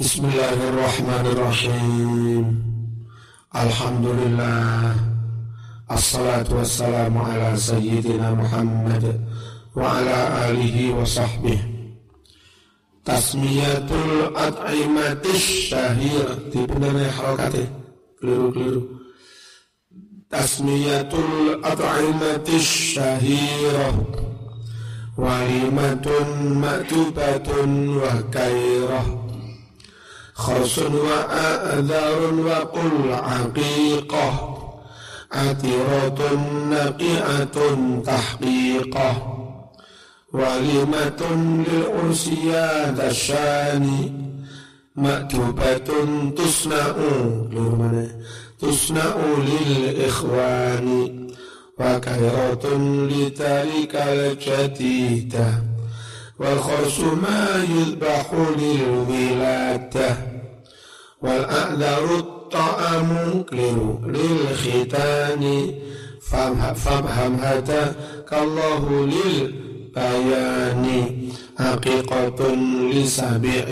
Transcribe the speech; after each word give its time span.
بسم 0.00 0.24
الله 0.24 0.68
الرحمن 0.68 1.26
الرحيم. 1.36 2.44
الحمد 3.56 4.06
لله 4.06 4.96
الصلاة 5.92 6.48
والسلام 6.48 7.18
على 7.18 7.56
سيدنا 7.56 8.32
محمد 8.32 9.20
وعلى 9.76 10.48
آله 10.48 10.94
وصحبه. 10.96 11.58
تسمية 13.04 13.88
الأطعمة 13.92 15.24
الشهيرة. 15.34 16.34
تبنى 16.52 17.10
حركته 17.12 17.66
كليرو 18.20 18.52
كليرو. 18.52 18.82
تسمية 20.30 21.12
الأطعمة 21.12 22.48
الشهيرة. 22.48 23.92
وليمة 25.18 26.06
مأتوبة 26.64 27.48
وكيرة 28.00 29.21
خرص 30.42 30.78
وآذار 30.78 32.34
وقل 32.34 33.12
عقيقة. 33.12 34.58
عتيرة 35.32 36.18
نقيعة 36.70 37.76
تحقيقة. 38.06 39.38
يا 42.28 42.92
ذا 42.92 43.10
الشان. 43.10 44.12
مأتوبة 44.96 45.90
تصنع 46.36 46.94
تصنع 48.60 49.14
للإخوان. 49.38 51.18
وكيرة 51.78 52.76
لتارك 53.10 53.96
الجديدة. 53.96 55.62
والخرس 56.38 57.00
ما 57.00 57.66
يذبح 57.70 58.32
للولادة. 58.58 60.31
والأعذر 61.21 62.15
الطعام 62.19 63.43
للختان 64.03 65.73
فافهم 66.21 67.35
هداك 67.35 68.33
الله 68.33 69.05
للبيان 69.05 70.85
حقيقة 71.59 72.55
لسبع 72.93 73.65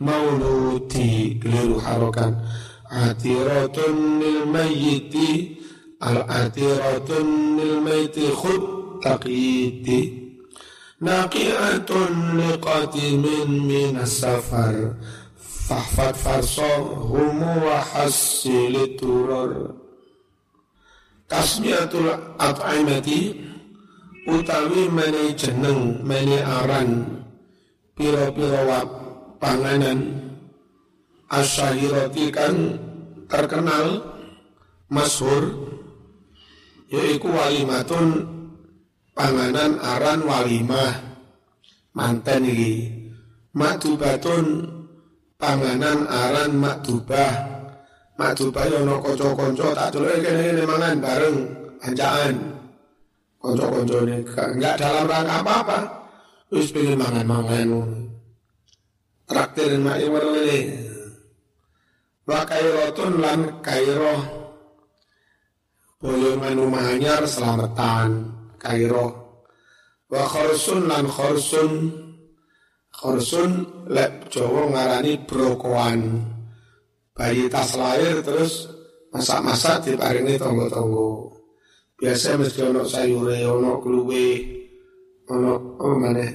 المولود 0.00 0.92
للحركة 1.44 2.36
عتيرة 2.90 3.78
للميت 4.22 5.14
العتيرة 6.02 7.10
للميت 7.58 8.18
خذ 8.34 8.62
تقييد 9.02 10.20
ناقعة 11.00 11.90
لقاتم 12.34 13.22
من 13.68 13.98
السفر 14.02 14.94
fahfad 15.65 16.13
farso 16.13 16.69
humu 17.09 17.65
wa 17.65 17.81
hasilit 17.81 19.01
turor 19.01 19.73
tasmiyatul 21.25 22.37
at'imati 22.37 23.41
utawi 24.29 24.89
mene 24.89 25.33
jeneng 25.33 26.01
mene 26.05 26.41
aran 26.41 26.89
piro-piro 27.95 28.65
panganan. 29.39 30.21
Asyahirati 31.25 32.29
kan 32.29 32.55
terkenal 33.25 34.13
Masur 34.85 35.73
Yaitu 36.85 37.25
walimatun 37.25 38.29
panganan 39.17 39.81
aran 39.81 40.21
walimah. 40.21 40.93
Manten 41.97 42.45
iki. 42.45 42.73
Matubatun 43.55 44.45
panganan 45.35 46.07
aran 46.07 46.51
makdubah 46.57 47.33
makdubah 48.15 48.63
yo 48.71 48.77
ono 48.87 48.95
kanca-kanca 49.03 49.67
tak 49.75 49.87
delok 49.95 50.23
kene 50.23 50.63
mangan 50.63 50.97
bareng 51.03 51.37
anjaan 51.83 52.35
kanca-kancane 53.45 54.17
enggak 54.25 54.75
dalam 54.81 55.05
rangka 55.05 55.35
apa-apa. 55.45 55.79
Wis 56.49 56.69
pengen 56.73 56.97
mangan-mangan. 57.01 57.69
Traktir 59.25 59.81
mak 59.81 59.97
ini 59.97 60.61
wa 62.29 62.45
kairotun 62.45 63.21
lan 63.21 63.61
kairo 63.61 64.17
boyo 65.97 66.37
manu 66.37 66.69
manyar 66.69 67.25
selamatan 67.25 68.33
Kairo 68.61 69.07
wa 70.09 70.23
khorsun 70.29 70.89
lan 70.89 71.09
khorsun 71.09 71.69
khorsun 73.05 73.85
lek 73.85 74.33
Jawa 74.33 74.65
ngarani 74.73 75.13
brokoan 75.29 76.25
bayi 77.13 77.45
tas 77.45 77.77
lahir 77.77 78.25
terus 78.25 78.65
masak-masak 79.13 79.85
diparingi 79.85 80.41
tonggo-tonggo 80.41 81.37
biasa 82.01 82.41
mesti 82.41 82.65
ono 82.65 82.81
sayure 82.81 83.45
ono 83.45 83.77
kluwe 83.77 84.27
ono 85.29 85.77
apa 85.77 85.93
mana 86.01 86.27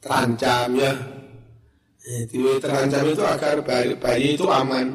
terancam 0.00 0.72
ya 0.80 0.92
Jadi 2.04 2.60
terancam 2.60 3.08
itu 3.08 3.24
agar 3.24 3.64
bayi, 3.64 3.96
bayi 3.96 4.36
itu 4.36 4.44
aman. 4.44 4.92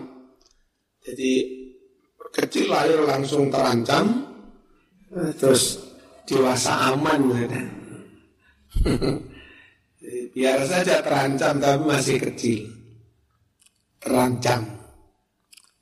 Jadi 1.02 1.42
kecil 2.30 2.70
lahir 2.70 3.02
langsung 3.02 3.50
terancam, 3.50 4.30
terus 5.42 5.82
dewasa 6.30 6.94
aman 6.94 7.20
gitu. 7.34 7.60
Biar 10.30 10.62
saja 10.70 11.02
terancam 11.02 11.58
tapi 11.58 11.84
masih 11.84 12.18
kecil. 12.22 12.70
Terancam. 13.98 14.62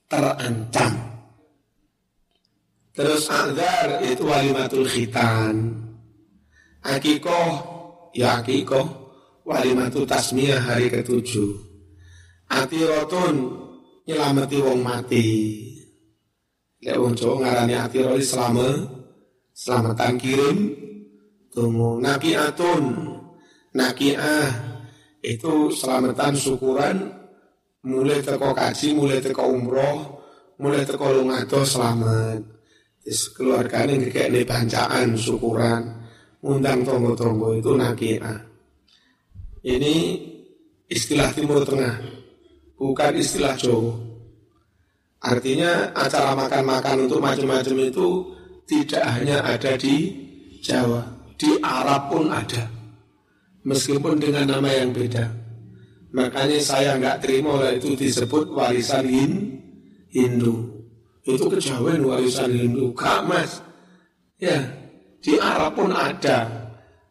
Terancam. 0.07 0.93
Terus 2.95 3.29
azar 3.29 4.01
itu 4.01 4.25
walimatul 4.25 4.87
khitan. 4.89 5.85
Akikoh, 6.81 7.51
ya 8.15 8.41
akikoh, 8.41 8.87
walimatul 9.45 10.07
tasmiyah 10.07 10.63
hari 10.63 10.89
ketujuh. 10.89 11.51
Atirotun, 12.47 13.35
nyelamati 14.07 14.57
wong 14.63 14.79
mati. 14.81 15.27
Lek 16.77 16.97
wong 16.97 17.13
Jawa 17.17 17.35
ngarani 17.41 17.75
atiroi 17.75 18.21
selama 18.21 18.69
selamatan 19.49 20.15
kirim 20.21 20.57
tunggu 21.49 21.97
nakiatun 21.97 23.16
nakiah 23.75 24.47
itu 25.23 25.73
selamatan 25.73 26.37
syukuran 26.37 27.09
mulai 27.83 28.23
teko 28.23 28.53
kaji 28.53 28.93
mulai 28.95 29.19
teko 29.19 29.43
umroh 29.47 30.21
mulai 30.61 30.83
teko 30.87 31.11
lungato 31.11 31.65
selamat 31.65 32.39
terus 33.03 33.31
ini 33.87 34.43
bancaan 34.43 35.15
syukuran 35.15 35.81
undang 36.43 36.83
tonggo-tonggo 36.83 37.55
itu 37.55 37.71
nakiah 37.75 38.39
ini 39.63 39.95
istilah 40.87 41.31
timur 41.31 41.63
tengah 41.63 41.95
bukan 42.75 43.13
istilah 43.15 43.55
Jawa 43.55 43.95
artinya 45.23 45.91
acara 45.97 46.35
makan-makan 46.35 47.09
untuk 47.09 47.19
macam-macam 47.19 47.75
itu 47.83 48.37
tidak 48.67 49.03
hanya 49.15 49.39
ada 49.47 49.79
di 49.79 50.11
Jawa, 50.59 50.99
di 51.39 51.55
Arab 51.63 52.11
pun 52.11 52.27
ada. 52.27 52.76
Meskipun 53.67 54.15
dengan 54.15 54.47
nama 54.47 54.71
yang 54.71 54.95
beda. 54.95 55.27
Makanya 56.15 56.63
saya 56.63 56.95
nggak 56.95 57.19
terima 57.19 57.67
itu 57.75 57.99
disebut 57.99 58.47
warisan 58.55 59.03
Hindu. 60.07 60.71
Itu 61.27 61.51
kejawen 61.51 62.07
warisan 62.07 62.55
Hindu. 62.55 62.95
Kak 62.95 63.27
mas, 63.27 63.59
ya 64.39 64.55
di 65.19 65.35
Arab 65.35 65.75
pun 65.75 65.91
ada 65.91 66.47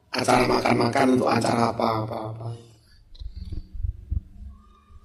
acara 0.09 0.49
makan-makan 0.49 1.21
untuk 1.21 1.29
acara 1.29 1.77
apa-apa. 1.77 2.57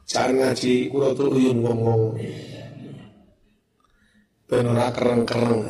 Jangan 0.07 0.39
ngaji 0.39 0.87
kurotul 0.87 1.35
uyun 1.35 1.59
ngomong. 1.59 2.15
Benora 4.47 4.87
kereng-kereng. 4.95 5.67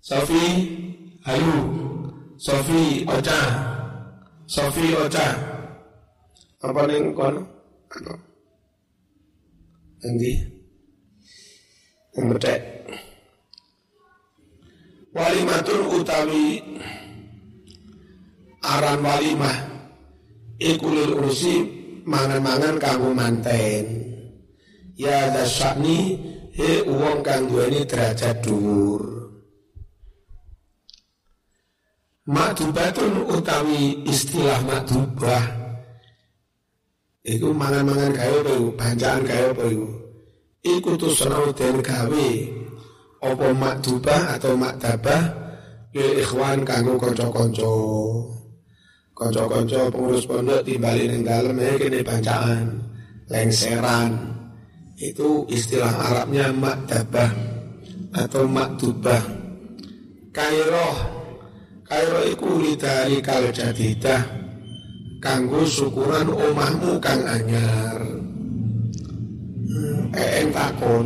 Sofi 0.00 0.44
Ayu 1.22 1.81
Sofi 2.38 3.04
Ocha. 3.04 3.40
Sofi 4.48 4.92
Ocha. 4.96 5.28
Apa 6.62 6.86
neng 6.86 7.10
kono 7.10 7.42
Endi 10.02 10.34
yang 12.12 12.26
bedek 12.34 12.60
Walimatun 15.12 15.80
utawi 15.92 16.62
aran 18.64 19.04
walimah. 19.04 19.58
Ikulil 20.62 21.18
urusi 21.18 21.66
mangan-mangan 22.06 22.78
kanggo 22.80 23.10
manten. 23.12 24.08
Ya 24.96 25.28
dasyakni 25.34 26.16
he 26.54 26.86
uang 26.86 27.20
kang 27.20 27.50
duweni 27.50 27.84
derajat 27.84 28.40
dhuwur 28.40 29.21
Makdubatun 32.22 33.26
utawi 33.26 34.06
istilah 34.06 34.62
makdubah 34.62 35.62
Iku 37.22 37.54
mangan-mangan 37.54 38.18
gawe 38.18 38.36
apa 38.42 38.50
iku? 38.58 38.68
Bancaan 38.74 39.22
gawe 39.22 39.46
apa 39.54 39.64
iku? 39.70 39.86
Iku 40.62 40.90
tusnau 40.98 41.54
den 41.54 41.78
gawe 41.78 42.30
apa 43.22 43.46
makdubah 43.54 44.38
atau 44.38 44.58
makdabah 44.58 45.22
lil 45.94 46.18
ikhwan 46.18 46.66
kanggo 46.66 46.98
kanca-kanca. 46.98 47.74
Kanca-kanca 49.14 49.86
pengurus 49.94 50.26
pondok 50.26 50.66
timbali 50.66 51.14
ning 51.14 51.22
dalem 51.22 51.62
ya 51.62 51.78
kene 51.78 52.02
bancaan, 52.02 52.66
lengseran. 53.30 54.10
Itu 54.98 55.46
istilah 55.46 55.94
Arabnya 56.10 56.50
makdabah 56.50 57.30
atau 58.18 58.50
makdubah. 58.50 59.22
Kairoh. 60.34 61.21
Kairoh 61.92 62.24
iku 62.24 62.56
lidari 62.56 63.20
kal 63.20 63.52
jadidah 63.52 64.24
kanggo 65.20 65.60
syukuran 65.68 66.24
omahmu 66.24 66.96
kang 66.96 67.20
anyar. 67.28 68.00
Hmm, 69.68 70.08
eh 70.16 70.48
takon 70.48 71.04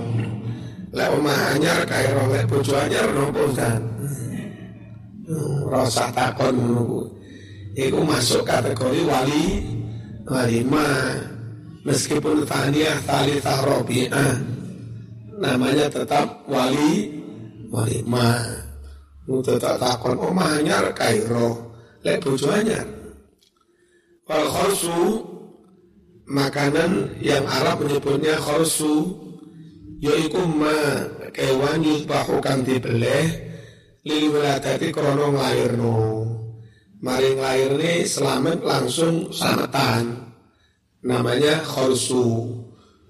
lek 0.94 1.10
omah 1.10 1.58
anyar 1.58 1.82
kaya 1.90 2.14
lek 2.30 2.46
bojo 2.46 2.78
anyar 2.78 3.02
nopo 3.10 3.50
hmm, 3.50 5.66
rasa 5.74 6.06
takon 6.14 6.54
ngono 6.54 7.10
iku 7.74 8.06
masuk 8.06 8.46
kategori 8.46 9.02
wali 9.10 9.66
walima 10.22 11.18
meskipun 11.82 12.46
taniyah 12.46 12.94
tali 13.02 13.42
rabi'ah 13.42 14.38
namanya 15.42 15.90
tetap 15.90 16.46
wali 16.46 17.10
walimah 17.74 18.65
tetap 19.26 19.82
takon 19.82 20.16
omah 20.18 20.62
anyar 20.62 20.90
kairo 20.94 21.74
lek 22.06 22.22
bojo 22.22 22.50
anyar 22.50 22.86
Wal 24.26 24.50
khorsu 24.50 25.22
makanan 26.26 27.14
yang 27.22 27.46
Arab 27.46 27.86
menyebutnya 27.86 28.34
khorsu 28.42 29.14
yaitu 30.02 30.42
ma 30.50 30.74
kewan 31.30 31.78
yusbahu 31.78 32.42
kang 32.42 32.66
dibeleh 32.66 33.46
lili 34.02 34.26
wiladati 34.30 34.90
krono 34.90 35.30
nglairno. 35.30 35.98
Mari 37.06 37.38
nglairne 37.38 38.02
selamat 38.02 38.66
langsung 38.66 39.30
sanatan. 39.30 40.34
Namanya 41.06 41.62
khorsu. 41.62 42.50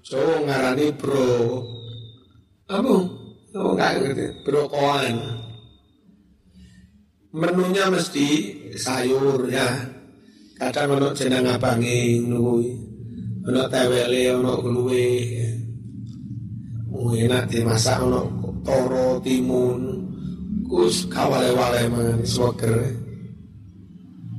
Cowok 0.05 0.39
ngarani 0.45 0.87
bro. 0.93 1.65
Apa? 2.69 2.95
Oh 3.57 3.73
enggak 3.73 3.91
ngerti. 4.05 4.25
Bro 4.45 4.69
koan. 4.69 5.17
Menunya 7.35 7.91
mesti 7.91 8.27
sayur 8.77 9.47
ya 9.51 9.67
Kadang 10.57 10.97
ono 10.97 11.13
jeneng 11.13 11.45
abange 11.53 12.17
ngono 12.17 12.37
kuwi. 12.41 12.69
Ono 13.45 13.61
tewele, 13.69 14.33
ono 14.33 14.53
gluwe. 14.57 15.09
Oh, 16.89 17.13
enak 17.13 17.45
dimasak 17.45 18.01
ono 18.01 18.25
toro 18.65 19.21
timun. 19.21 20.01
Kus 20.65 21.05
kawale-wale 21.13 21.85
mangan 21.93 22.25
swoger. 22.25 22.73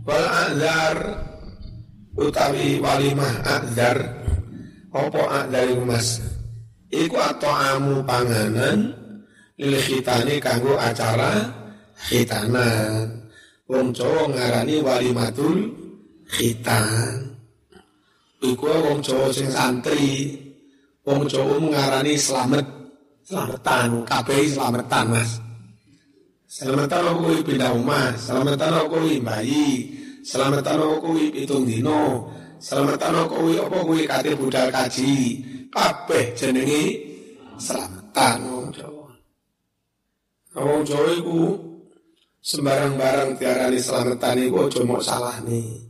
Wal 0.02 0.26
azar 0.26 0.96
utawi 2.18 2.82
walimah 2.82 3.34
azar 3.46 3.98
apa 4.90 5.22
azar 5.46 5.68
mas 5.86 6.18
iku 6.90 7.14
atau 7.14 7.52
amu 7.52 8.02
panganan 8.02 8.90
lil 9.54 9.78
khitani 9.78 10.42
kanggo 10.42 10.74
acara 10.74 11.57
khitanan 12.06 13.18
wong 13.68 13.92
Jawa 13.92 14.30
ngarani 14.32 14.80
walimatul 14.80 15.68
khitan. 16.30 17.36
Iku 18.40 18.64
wong 18.64 18.98
Jawa 19.04 19.28
sing 19.34 19.52
santri. 19.52 20.34
Wong 21.04 21.28
Jawa 21.28 21.58
ngarani 21.60 22.14
slamet. 22.16 22.66
Slametan, 23.28 24.08
kabeh 24.08 24.48
slametan, 24.48 25.12
Mas. 25.12 25.36
Slametan 26.48 27.04
aku 27.12 27.44
pindah 27.44 27.76
omah, 27.76 28.16
slametan 28.16 28.72
aku 28.72 29.04
bayi, 29.20 29.84
slametan 30.24 30.80
aku 30.80 31.12
kuwi 31.12 31.28
pitung 31.28 31.68
dino, 31.68 32.24
slametan 32.56 33.12
aku 33.12 33.52
apa 33.52 33.78
kuwi 33.84 34.08
kate 34.08 34.32
budal 34.32 34.72
kaji. 34.72 35.44
Kabeh 35.68 36.32
jenenge 36.32 37.04
slametan 37.60 38.48
wong 38.48 38.72
Jawa. 38.72 39.12
Wong 40.56 40.80
Jawa 40.88 41.12
iku 41.12 41.68
sembarang 42.38 42.94
barang 42.94 43.30
tiarani 43.36 43.80
slametan 43.82 44.38
iku 44.40 44.70
aja 44.70 44.80
mok 44.86 45.02
salah 45.02 45.36
nih. 45.44 45.88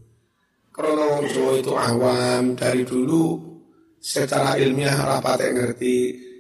Karena 0.73 1.05
wong 1.11 1.27
Jawa 1.27 1.53
itu 1.59 1.73
awam 1.75 2.55
dari 2.55 2.87
dulu 2.87 3.35
secara 3.99 4.55
ilmiah 4.55 4.95
rapat 4.95 5.51
yang 5.51 5.55
ngerti. 5.59 5.99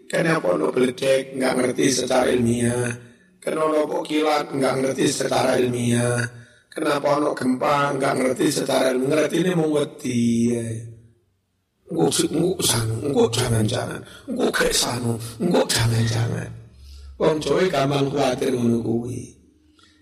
Kenapa 0.09 0.55
no 0.55 0.71
beledek 0.71 1.35
nggak 1.37 1.55
ngerti 1.59 1.85
secara 1.91 2.31
ilmiah. 2.31 2.95
Kenapa 3.43 3.75
no 3.75 4.01
kilat 4.07 4.55
nggak 4.55 4.75
ngerti 4.79 5.05
secara 5.11 5.59
ilmiah. 5.59 6.23
Kenapa 6.71 7.19
no 7.19 7.35
gempa 7.35 7.99
nggak 7.99 8.15
ngerti 8.15 8.47
secara 8.49 8.95
ilmiah. 8.95 9.11
Ngerti 9.27 9.37
ini 9.43 9.53
mau 9.59 9.69
ngerti. 9.75 10.21
Engkau 11.89 12.13
sanu, 12.61 12.95
engkau 13.01 13.33
jangan-jangan, 13.33 13.97
engkau 14.29 14.53
kayak 14.53 14.77
sanu, 14.77 15.17
engkau 15.41 15.65
jangan-jangan. 15.65 16.53
Wong 17.17 17.41
Jawa 17.41 17.65
gampang 17.73 18.13
khawatir 18.13 18.53
menunggu 18.53 19.09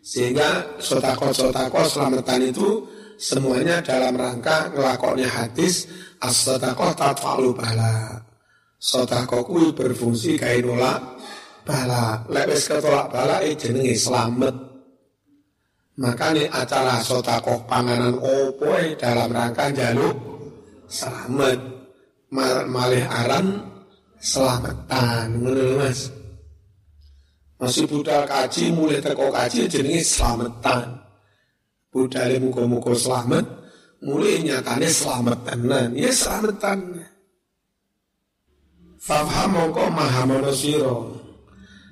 Sehingga 0.07 0.79
sotakot-sotakot 0.79 1.91
selamatan 1.91 2.55
itu 2.55 2.87
semuanya 3.19 3.83
dalam 3.83 4.15
rangka 4.15 4.71
ngelakonnya 4.71 5.27
hadis 5.27 5.91
as-sadaqah 6.23 6.95
tatfalu 6.95 7.51
bala. 7.51 8.23
Sedekah 8.79 9.43
kuwi 9.43 9.75
berfungsi 9.75 10.39
kae 10.39 10.63
nolak 10.63 11.19
bala. 11.67 12.23
Lek 12.31 12.55
wis 12.55 12.71
ketolak 12.71 13.11
bala 13.11 13.43
e 13.43 13.59
jenenge 13.59 13.99
slamet. 13.99 14.55
Makanya 15.99 16.55
acara 16.55 17.03
sedekah 17.03 17.67
panganan 17.67 18.15
opo 18.23 18.79
e 18.79 18.95
dalam 18.95 19.35
rangka 19.35 19.75
jaluk 19.75 20.15
selamat. 20.87 21.59
Mal 22.31 22.67
malih 22.71 23.07
aran 23.11 23.59
selamatan 24.23 25.35
ngono 25.43 25.83
Mas. 25.83 26.16
Masih 27.57 27.89
budal 27.89 28.29
kaji 28.29 28.69
mulai 28.73 29.01
teko 29.01 29.33
kaji 29.33 29.65
jenenge 29.65 30.05
selamatan 30.05 31.07
budale 31.97 32.37
muka-muka 32.37 32.93
selamat, 32.93 33.45
mulai 34.05 34.45
nyatane 34.45 34.85
selamat 34.93 35.39
tenan, 35.49 35.89
ya 35.97 36.13
selamat 36.13 36.57
tenan. 36.61 37.09
Fafham 39.01 39.57
mongko 39.57 39.89
mahamono 39.89 40.53
siro, 40.53 41.17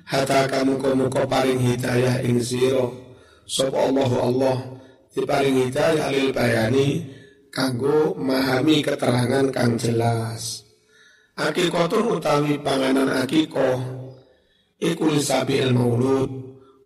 Hata 0.05 0.45
kamu 0.45 0.77
muka 0.77 1.25
paring 1.25 1.57
hidayah 1.57 2.21
ing 2.21 2.37
siro, 2.37 3.17
Sop 3.49 3.73
Allah 3.73 4.11
Allah 4.21 4.57
diparing 5.09 5.65
hidayah 5.65 6.13
lil 6.13 6.29
bayani 6.29 7.09
kanggo 7.49 8.13
memahami 8.13 8.85
keterangan 8.85 9.49
kang 9.49 9.73
jelas. 9.81 10.61
Akikotun 11.33 12.21
utawi 12.21 12.61
panganan 12.61 13.09
akikoh 13.25 14.04
iku 14.79 15.11
lisabi 15.11 15.63
maulud 15.71 16.29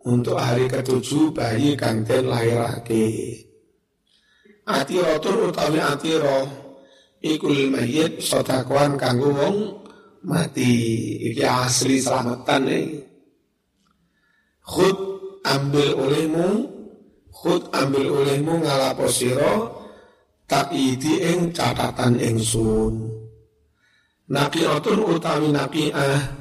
untuk 0.06 0.38
hari 0.40 0.70
ketujuh 0.70 1.34
bayi 1.34 1.76
kang 1.76 2.06
den 2.06 2.30
lairake. 2.30 3.36
Atiratun 4.70 5.50
utawi 5.50 5.82
atira 5.82 6.46
iku 7.20 7.50
lil 7.50 7.74
mayyit 7.74 8.22
sedekah 8.22 8.96
kanggo 8.96 9.34
wong 9.34 9.58
mati. 10.24 10.74
Iki 11.34 11.44
asli 11.44 11.98
selamatan 11.98 12.70
iki. 12.70 13.02
Khud 14.70 14.98
ambil 15.50 15.98
olehmu, 15.98 16.50
khud 17.34 17.74
ambil 17.74 18.22
olehmu 18.22 18.62
ngalapo 18.62 19.10
sira 19.10 19.66
takyidi 20.46 21.26
ing 21.34 21.50
catatan 21.50 22.22
ingsun. 22.22 23.10
Nakiatun 24.30 25.02
utawi 25.10 25.50
nakiah 25.50 26.39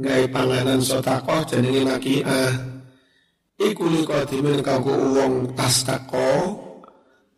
gawe 0.00 0.24
panganan 0.32 0.80
sotakoh 0.80 1.44
jenenge 1.44 1.84
makiah. 1.84 2.52
Iku 3.60 3.84
likodimin 3.86 4.64
kanggo 4.64 4.96
wong 4.96 5.52
tas 5.52 5.84
teko. 5.84 6.56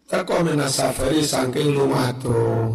Teko 0.04 0.44
menasafari 0.44 1.24
saking 1.24 1.74
lumato 1.74 2.70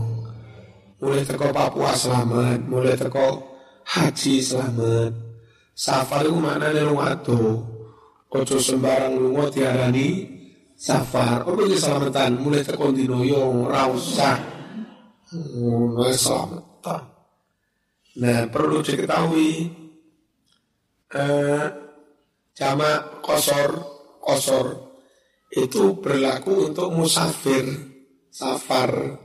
mulai 1.00 1.24
teko 1.24 1.54
Papua 1.56 1.96
selamat 1.96 2.68
mulai 2.68 2.98
teko 3.00 3.40
haji 3.88 4.44
selamat. 4.44 5.14
Safar 5.72 6.28
iku 6.28 6.38
maknane 6.44 6.84
lumato 6.84 7.64
ojo 8.28 8.58
sembarang 8.60 9.16
lunga 9.16 9.48
tiarani 9.48 10.28
safar. 10.76 11.48
Apa 11.48 11.60
iki 11.64 11.78
selamatan? 11.80 12.44
Mulai 12.44 12.68
teko 12.68 12.92
dino 12.92 13.24
yo 13.24 13.66
ora 13.66 13.88
usah. 13.88 14.38
Mulai 15.32 16.14
selamatan 16.14 17.19
Nah 18.20 18.52
perlu 18.52 18.84
diketahui 18.84 19.52
eh, 21.16 21.66
jamak 22.52 23.24
kosor 23.24 23.72
kosor 24.20 24.68
itu 25.50 25.98
berlaku 25.98 26.70
untuk 26.70 26.94
musafir 26.94 27.66
safar 28.30 29.18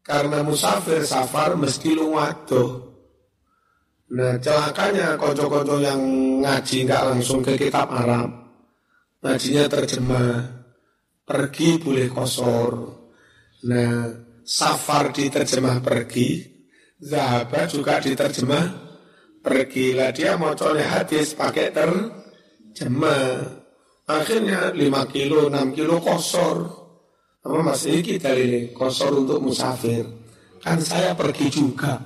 Karena 0.00 0.40
musafir 0.40 1.04
safar 1.04 1.52
mesti 1.58 1.92
lu 1.92 2.16
Nah 4.08 4.40
celakanya 4.40 5.20
konco-konco 5.20 5.76
yang 5.84 6.00
ngaji 6.40 6.88
nggak 6.88 7.04
langsung 7.12 7.44
ke 7.44 7.60
kitab 7.60 7.92
Arab. 7.92 8.32
Ngajinya 9.20 9.68
terjemah. 9.68 10.32
Pergi 11.28 11.76
boleh 11.76 12.08
kosor. 12.08 12.72
Nah 13.68 14.08
safar 14.48 15.12
diterjemah 15.12 15.84
pergi. 15.84 16.57
Zahaba 16.98 17.66
juga 17.70 18.02
diterjemah 18.02 18.66
pergi. 19.42 19.94
Lah 19.94 20.10
dia 20.10 20.34
mau 20.34 20.54
coleh 20.58 20.82
hadis 20.82 21.34
pakai 21.34 21.70
terjemah. 21.70 23.58
Akhirnya 24.08 24.72
5 24.72 25.04
kilo, 25.12 25.52
6 25.52 25.76
kilo 25.76 26.00
kosor. 26.00 26.64
Apa 27.44 27.60
mas 27.62 27.86
ini 27.86 28.00
kita 28.02 28.34
ini 28.34 28.74
kosor 28.74 29.14
untuk 29.14 29.38
musafir. 29.44 30.04
Kan 30.58 30.82
saya 30.82 31.14
pergi 31.14 31.46
juga. 31.52 32.02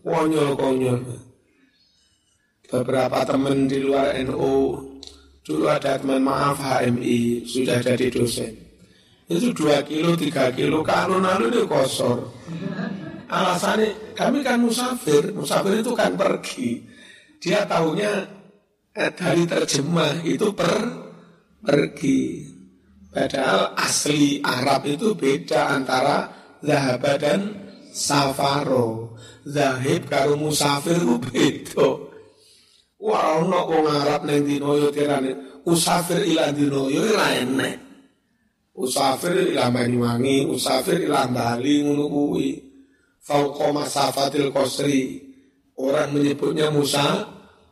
Konyol-konyol. 0.00 1.02
Beberapa 2.70 3.26
teman 3.26 3.66
di 3.66 3.82
luar 3.82 4.14
NU, 4.22 4.78
dulu 5.42 5.66
ada 5.66 5.98
teman 5.98 6.22
maaf 6.22 6.62
HMI, 6.62 7.42
sudah 7.42 7.82
jadi 7.82 8.06
dosen. 8.14 8.54
Itu 9.26 9.50
dua 9.50 9.82
kilo, 9.82 10.14
tiga 10.14 10.54
kilo, 10.54 10.86
kalau 10.86 11.18
lalu 11.18 11.50
itu 11.50 11.66
kosor. 11.66 12.30
Alasannya, 13.30 14.18
kami 14.18 14.42
kan 14.42 14.58
musafir, 14.58 15.30
musafir 15.30 15.78
itu 15.78 15.94
kan 15.94 16.18
pergi. 16.18 16.82
Dia 17.38 17.62
tahunya 17.62 18.12
eh, 18.90 19.12
dari 19.14 19.46
terjemah 19.46 20.26
itu 20.26 20.50
per 20.50 20.74
pergi. 21.62 22.42
Padahal 23.10 23.74
asli 23.78 24.42
Arab 24.42 24.86
itu 24.86 25.14
beda 25.14 25.78
antara 25.78 26.30
zahaba 26.62 27.18
dan 27.18 27.54
safaro 27.90 29.18
zahib 29.46 30.06
karo 30.10 30.34
musafir 30.38 30.98
ku 30.98 31.18
beda. 31.18 31.90
Wah 33.00 33.40
ono 33.40 33.66
Arab 33.88 34.28
ning 34.28 34.44
dino 34.44 34.76
yo 34.76 34.92
tirane 34.92 35.62
usafir 35.66 36.22
ila 36.22 36.50
dino 36.50 36.90
yo 36.90 37.02
ora. 37.02 37.30
Usafir 38.80 39.52
ila 39.52 39.68
Banyuwangi, 39.68 40.48
usafir 40.48 41.04
ila 41.04 41.28
Bali 41.28 41.84
ngono. 41.84 42.06
Fauqa 43.24 43.72
masafatil 43.72 44.50
qasri. 44.52 45.20
Orang 45.80 46.12
menyebutnya 46.12 46.68
Musa 46.68 47.24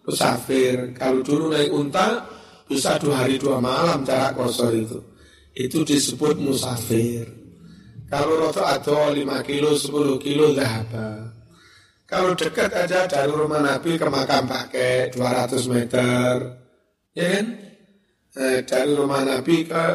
musafir. 0.08 0.96
Kalau 0.96 1.20
dulu 1.20 1.52
naik 1.52 1.68
unta 1.68 2.24
bisa 2.64 2.96
dua 2.96 3.24
hari 3.24 3.36
dua 3.36 3.60
malam 3.60 4.04
jarak 4.04 4.36
kosor 4.36 4.72
itu. 4.72 4.98
Itu 5.52 5.84
disebut 5.84 6.40
musafir. 6.40 7.38
Kalau 8.08 8.40
roto 8.40 8.64
atau 8.64 9.12
5 9.12 9.44
kilo, 9.44 9.76
10 9.76 10.16
kilo 10.16 10.56
zahaba. 10.56 11.28
Kalau 12.08 12.32
dekat 12.32 12.72
aja 12.72 13.04
dari 13.04 13.28
rumah 13.28 13.60
Nabi 13.60 14.00
ke 14.00 14.08
makam 14.08 14.48
pakai 14.48 15.12
200 15.12 15.68
meter, 15.68 16.32
ya 17.12 17.26
kan? 17.36 17.46
Eh, 18.32 18.58
dari 18.64 18.96
rumah 18.96 19.28
Nabi 19.28 19.68
ke 19.68 19.86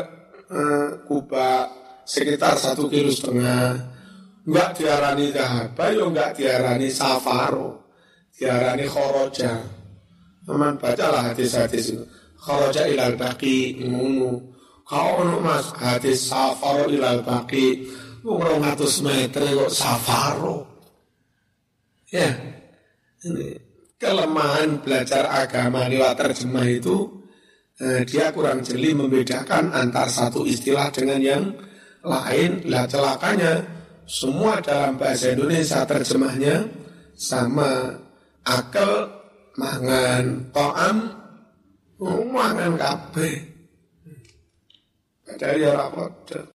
eh, 0.46 0.90
Kuba 1.10 1.66
sekitar 2.06 2.54
satu 2.62 2.86
kilo 2.86 3.10
setengah. 3.10 3.93
Enggak 4.44 4.70
diarani 4.76 5.32
dahaba, 5.32 5.86
yo 5.96 5.96
ya 5.96 6.04
enggak 6.12 6.32
diarani 6.36 6.90
safaro, 6.92 7.88
diarani 8.36 8.86
khoroja. 8.92 9.56
Teman 10.44 10.76
bacalah 10.76 11.32
hadis-hadis 11.32 11.96
itu. 11.96 12.04
Khoroja 12.36 12.84
ilal 12.92 13.16
baki, 13.16 13.80
ngono. 13.88 14.52
Kau 14.84 15.24
mas 15.40 15.72
hadis 15.80 16.28
safaro 16.28 16.92
ilal 16.92 17.24
baki, 17.24 17.88
200 18.20 19.08
meter 19.08 19.44
kok 19.48 19.72
safaro. 19.72 20.68
Ya, 22.12 22.30
ini 23.24 23.56
kelemahan 23.96 24.84
belajar 24.84 25.24
agama 25.32 25.88
lewat 25.88 26.20
terjemah 26.20 26.68
itu 26.68 27.24
eh, 27.80 28.04
dia 28.04 28.36
kurang 28.36 28.60
jeli 28.60 28.92
membedakan 28.92 29.72
antar 29.72 30.12
satu 30.12 30.44
istilah 30.44 30.92
dengan 30.92 31.24
yang 31.24 31.44
lain. 32.04 32.68
Lah 32.68 32.84
celakanya 32.92 33.83
semua 34.06 34.60
dalam 34.60 35.00
bahasa 35.00 35.32
Indonesia 35.32 35.84
terjemahnya 35.88 36.68
sama 37.16 38.00
akal 38.44 39.10
mangan 39.56 40.52
to'am 40.52 40.98
mangan 42.34 42.76
kabeh. 42.76 43.36
Padahal 45.24 45.58
ya. 45.58 46.44